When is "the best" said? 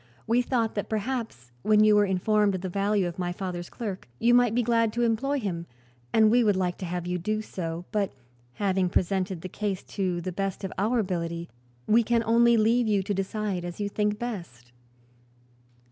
10.19-10.63